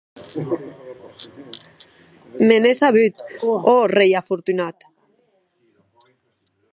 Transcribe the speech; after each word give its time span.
Me 2.47 2.55
n’è 2.61 2.73
sabut, 2.79 3.15
ò 3.73 3.75
rei 3.95 4.13
afortunat! 4.21 4.77